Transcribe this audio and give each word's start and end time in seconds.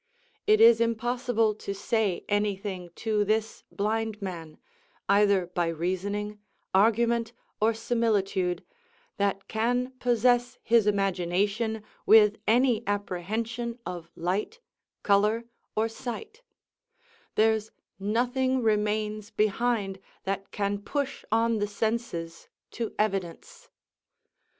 It 0.47 0.59
is 0.59 0.81
impossible 0.81 1.53
to 1.53 1.75
say 1.75 2.25
any 2.27 2.55
thing 2.55 2.89
to 2.95 3.23
this 3.23 3.63
blind 3.71 4.19
man, 4.19 4.57
either 5.07 5.45
by 5.45 5.67
reasoning, 5.67 6.39
argument, 6.73 7.33
or 7.61 7.75
similitude, 7.75 8.65
that 9.17 9.47
can 9.47 9.91
possess 9.99 10.57
his 10.63 10.87
imagination 10.87 11.83
with 12.07 12.37
any 12.47 12.81
apprehension 12.87 13.77
of 13.85 14.09
light, 14.15 14.59
colour, 15.03 15.45
or 15.75 15.87
sight; 15.87 16.41
there's 17.35 17.69
nothing 17.99 18.63
remains 18.63 19.29
behind 19.29 19.99
that 20.23 20.49
can 20.49 20.79
push 20.81 21.23
on 21.31 21.59
the 21.59 21.67
senses 21.67 22.47
to 22.71 22.91
evidence. 22.97 23.69